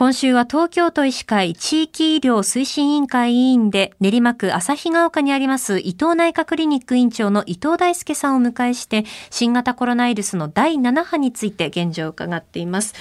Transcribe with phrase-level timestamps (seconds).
[0.00, 12.94] 今週は東京都医師会地域医療推進委員会委員で練馬区旭ヶ丘にあります伊藤内科クリニック院長の伊藤大輔さんをお迎えして新型コロナウイルスの第7波について現状を伺っています。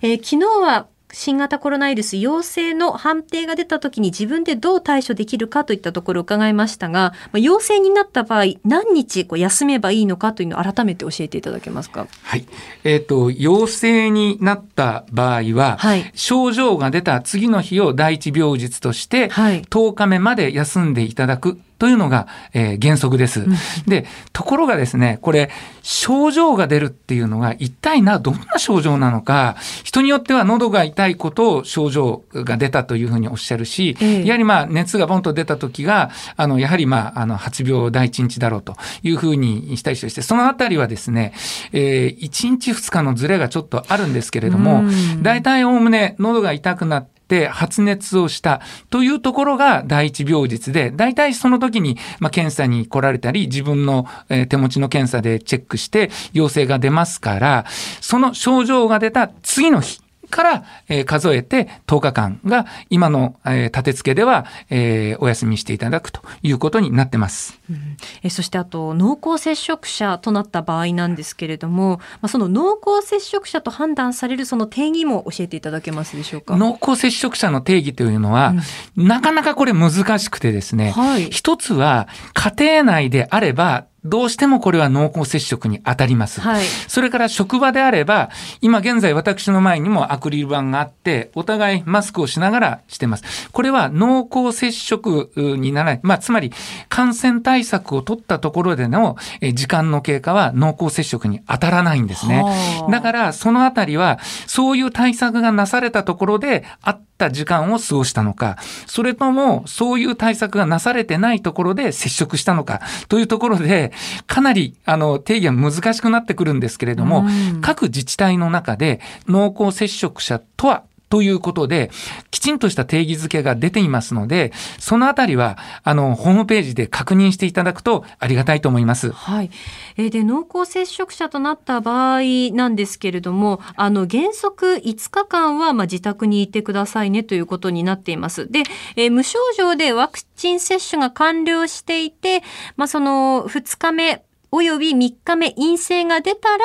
[0.00, 12.08] えー、昨日は新型コロナウイルス陽性の判定が出た時に自分でどう対処できるかといったところを伺いましたが、まあ、陽性になった場合、何日こう休めばいいのかというのを改めて教えていただけますか？
[12.22, 12.46] はい。
[12.82, 23.44] えっ、ー、と、陽性になった場合は、はい、症状が出た次の日を第一病日として、10日目まで休んでいただくというのが、えー、原則です。
[23.86, 25.50] で、ところがですね、これ、
[25.82, 41.34] 症状が出るっていうのが一体な、どんな症状なのか、人によっては喉が痛いことを症状が出たというふうにおっしゃるし、えー、やはりまあ熱がボンと出た時が、あの、やはりまあ、あの、発病第一日だろうというふうにしたりして、そのあたりはですね、
[41.72, 44.84] えー、1日2日のズレがちょっとあるんですけれども、
[45.20, 57.64] 大体おおむね喉が痛くなって、て発熱をしたというところが第一病日で、大体その時に、まあ、検査に来られたり、自分の、え手持ちの検査でチェックして陽性が出ますから、
[58.00, 67.60] その症状が出た次の日、から、えー、数えて10日間が今の、えー、立て付けでは、えー、お休みしていただくということになってます。
[67.70, 76.56] うん、えそしてあと濃厚接触者となった場合なんですけれども、まあ、その濃厚接触者と判断されるその定義も教えていただけますでしょうか？
[76.56, 78.54] 濃厚接触者の定義というのは、
[78.96, 86.40] うん、なかなかこれ難しくてですね、はい、一つは家庭内であればどうしてもこれは濃厚接触に当たります。
[86.40, 88.30] はい、それから職場であれば、
[88.60, 93.48] 今現在私の前にもアクリル板があって、お互いマスクをしながらしてます。
[93.50, 96.00] これは濃厚接触にならない。
[96.02, 96.52] まあ、つまり
[96.88, 99.16] 感染対策を取ったところでの
[99.54, 102.44] 時間の経過は濃厚接触に当たらないんですね。
[102.90, 113.92] だから、そのあたりは、そういう対策がなされたところで、あった時間を過ごしたのか、それとも、そういう対策がなされてないところで接触したのか、というところで、
[114.26, 117.24] かなりあの定義は難しくなってくるんですけれども、
[117.60, 121.90] 各自治体の中で濃厚接触者とはということで、
[122.30, 129.12] きちんとした定義づけが出ていますので、そのあたりは、あの、ホームページで確認していただくとありがたいと思います。
[129.12, 129.50] はい。
[129.96, 132.20] えー、で、濃厚接触者となった場合
[132.52, 138.50] なんですけれども、あの、原則5日間は、ま、自宅にいてくださいねということになっています。
[138.50, 138.62] で、
[138.96, 142.42] えー、無症状でワクチン接種が完了していて、
[142.76, 144.23] まあ、その2日目、
[144.54, 146.64] および3日目陰性が出たら、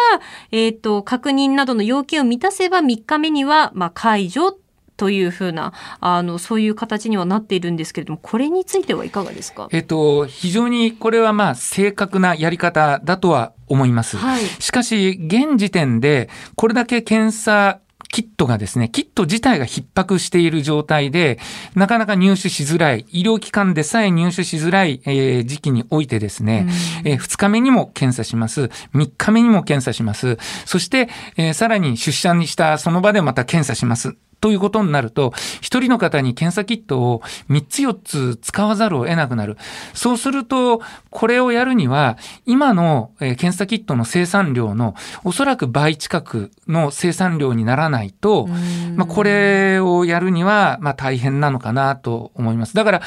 [0.52, 4.56] えっ、ー、と、確認などの要件を満たせば3日目には、まあ、解除
[4.96, 9.70] というふうな、あの、そういう形にはなっているんですけれども、これについてはいかがですか？
[9.72, 14.18] えっと、非常にこれはまあ、正確なやり方だとは思います。
[14.18, 17.80] はい、しかし、現時点で、これだけ検査
[18.12, 21.40] キットがですね、キット自体が逼迫している状態で、
[21.76, 26.68] なかなか入手しづらい、医療機関でさえ入手しづらい、えー、時期においてですね、
[27.04, 28.64] えー、2日目にも検査します。
[28.94, 30.38] 3日目にも検査します。
[30.66, 34.16] そして、えー、さらに出社にしたその場でまた検査します。
[34.42, 39.58] ということになると、一人の方に検査キットを3つ4つ使わざるを得なくなる。
[39.94, 48.48] そうすると、これをやるには、今の検査キットの生産量のおそらく倍近くの生産量にならないと、
[48.96, 52.76] まあ、これをやるには、まあ、大変なのかなと思います。
[52.76, 53.02] だから、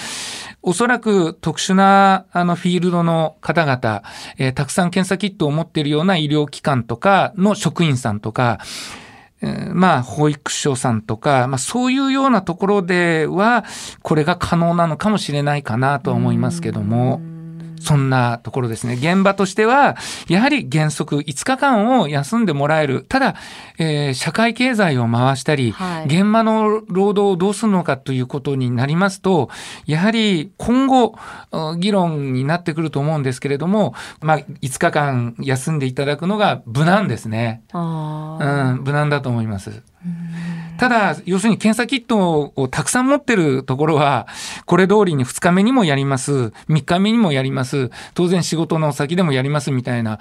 [0.63, 4.03] おそらく特殊なあのフィールドの方々、
[4.39, 8.61] えー、たくさん検査キットを持っているような医療機関とかの職員さんとか、
[9.73, 13.65] まあ、保育所さんとか、まあ、そういうようなところでは、
[14.03, 17.32] これが可能なのかもしれないかなとは思いますけども。
[17.83, 18.95] そんなところですね。
[18.95, 19.97] 現場としては、
[20.29, 23.05] やはり原則5日間を休んでもらえる。
[23.09, 23.35] ただ、
[23.79, 29.51] えー、社会経済を回したり、はい、現場の労働をどうするのかということになりますと、
[29.87, 31.17] やはり今後、
[31.79, 37.63] 議論になってくると思うんですけれども、まあ、5日間休んでいただくのが無難ですね。
[37.75, 39.83] うん、無難だと思います。
[40.83, 44.27] ただ、要するに検査キットをたくさん持ってるところは、
[44.67, 50.19] これ通りに2日目にもやります、3日目にもやります、当然仕事の先でもやりますみたいな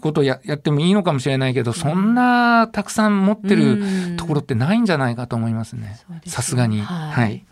[0.00, 6.00] ことをややってもいいのかもしれないけど、そんなたくさん持ってるところってないんじゃないかと思いますね。
[6.26, 6.80] さすがに。
[6.82, 7.44] はい、はい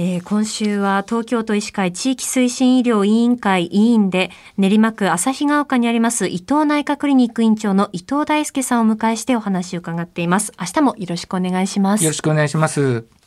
[0.00, 10.52] えー、今週は東京都医師会地域推進医療委員会委員で練馬区旭ヶ丘にあります伊藤内科クリニック院長の伊藤大輔さんをお迎えしてお話を伺っています。
[10.60, 12.04] 明日もよろしくお願いします。
[12.04, 13.17] よろしくお願いします。